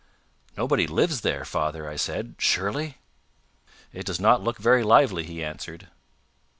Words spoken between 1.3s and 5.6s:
father," I said, "surely?" "It does not look very lively," he